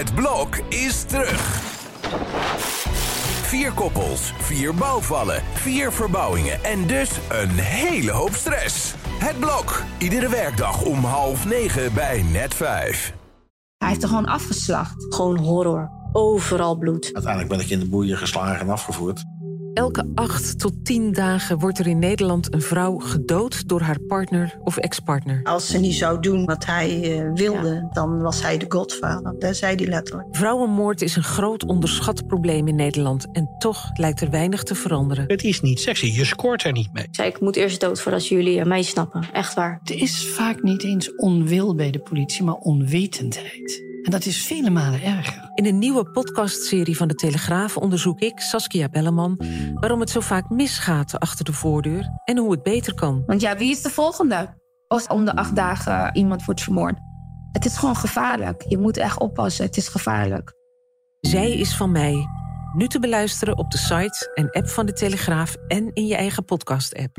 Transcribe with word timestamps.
Het 0.00 0.14
blok 0.14 0.56
is 0.68 1.02
terug. 1.02 1.60
Vier 3.42 3.72
koppels, 3.72 4.32
vier 4.38 4.74
bouwvallen, 4.74 5.42
vier 5.52 5.92
verbouwingen 5.92 6.64
en 6.64 6.86
dus 6.86 7.10
een 7.28 7.50
hele 7.50 8.10
hoop 8.10 8.32
stress. 8.32 8.94
Het 9.18 9.38
blok, 9.38 9.82
iedere 9.98 10.28
werkdag 10.28 10.82
om 10.82 11.04
half 11.04 11.46
negen 11.46 11.94
bij 11.94 12.22
net 12.22 12.54
vijf. 12.54 13.14
Hij 13.76 13.88
heeft 13.88 14.02
er 14.02 14.08
gewoon 14.08 14.26
afgeslacht. 14.26 15.14
Gewoon 15.14 15.38
horror. 15.38 15.90
Overal 16.12 16.76
bloed. 16.76 17.10
Uiteindelijk 17.12 17.48
ben 17.48 17.60
ik 17.60 17.70
in 17.70 17.78
de 17.78 17.88
boeien 17.88 18.16
geslagen 18.16 18.60
en 18.60 18.70
afgevoerd. 18.70 19.24
Elke 19.74 20.10
acht 20.14 20.58
tot 20.58 20.84
tien 20.84 21.12
dagen 21.12 21.58
wordt 21.58 21.78
er 21.78 21.86
in 21.86 21.98
Nederland 21.98 22.54
een 22.54 22.62
vrouw 22.62 22.98
gedood 22.98 23.68
door 23.68 23.80
haar 23.80 24.00
partner 24.00 24.58
of 24.64 24.76
ex-partner. 24.76 25.40
Als 25.42 25.66
ze 25.66 25.78
niet 25.78 25.94
zou 25.94 26.20
doen 26.20 26.44
wat 26.44 26.66
hij 26.66 27.18
eh, 27.18 27.30
wilde, 27.34 27.88
dan 27.92 28.20
was 28.20 28.42
hij 28.42 28.58
de 28.58 28.66
godvader. 28.68 29.38
Daar 29.38 29.54
zei 29.54 29.74
hij 29.74 29.86
letterlijk. 29.86 30.28
Vrouwenmoord 30.30 31.02
is 31.02 31.16
een 31.16 31.22
groot 31.22 31.64
onderschat 31.64 32.26
probleem 32.26 32.68
in 32.68 32.74
Nederland. 32.74 33.26
En 33.32 33.48
toch 33.58 33.90
lijkt 33.92 34.20
er 34.20 34.30
weinig 34.30 34.62
te 34.62 34.74
veranderen. 34.74 35.24
Het 35.26 35.44
is 35.44 35.60
niet 35.60 35.80
sexy, 35.80 36.06
je 36.06 36.24
scoort 36.24 36.64
er 36.64 36.72
niet 36.72 36.92
mee. 36.92 37.04
Ik 37.04 37.14
zei, 37.14 37.28
ik 37.28 37.40
moet 37.40 37.56
eerst 37.56 37.80
dood 37.80 38.00
voordat 38.00 38.26
jullie 38.26 38.64
mij 38.64 38.82
snappen. 38.82 39.28
Echt 39.32 39.54
waar. 39.54 39.80
Het 39.82 39.90
is 39.90 40.28
vaak 40.28 40.62
niet 40.62 40.84
eens 40.84 41.14
onwil 41.14 41.74
bij 41.74 41.90
de 41.90 41.98
politie, 41.98 42.44
maar 42.44 42.54
onwetendheid. 42.54 43.82
En 44.02 44.10
dat 44.10 44.24
is 44.24 44.46
vele 44.46 44.70
malen 44.70 45.02
erger. 45.02 45.49
In 45.60 45.66
een 45.66 45.78
nieuwe 45.78 46.10
podcastserie 46.10 46.96
van 46.96 47.08
de 47.08 47.14
Telegraaf 47.14 47.76
onderzoek 47.76 48.20
ik, 48.20 48.40
Saskia 48.40 48.88
Belleman, 48.88 49.40
waarom 49.74 50.00
het 50.00 50.10
zo 50.10 50.20
vaak 50.20 50.50
misgaat 50.50 51.18
achter 51.18 51.44
de 51.44 51.52
voordeur 51.52 52.08
en 52.24 52.38
hoe 52.38 52.50
het 52.50 52.62
beter 52.62 52.94
kan. 52.94 53.22
Want 53.26 53.40
ja, 53.40 53.56
wie 53.56 53.70
is 53.70 53.82
de 53.82 53.90
volgende? 53.90 54.54
Als 54.86 55.06
om 55.06 55.24
de 55.24 55.36
acht 55.36 55.56
dagen 55.56 56.16
iemand 56.16 56.44
wordt 56.44 56.62
vermoord. 56.62 56.98
Het 57.52 57.64
is 57.64 57.76
gewoon 57.76 57.96
gevaarlijk. 57.96 58.64
Je 58.68 58.78
moet 58.78 58.96
echt 58.96 59.18
oppassen. 59.18 59.64
Het 59.64 59.76
is 59.76 59.88
gevaarlijk. 59.88 60.52
Zij 61.20 61.52
is 61.52 61.76
van 61.76 61.92
mij. 61.92 62.26
Nu 62.72 62.86
te 62.86 62.98
beluisteren 62.98 63.58
op 63.58 63.70
de 63.70 63.78
site 63.78 64.30
en 64.34 64.50
app 64.50 64.68
van 64.68 64.86
de 64.86 64.92
Telegraaf 64.92 65.54
en 65.68 65.90
in 65.92 66.06
je 66.06 66.16
eigen 66.16 66.44
podcast-app. 66.44 67.16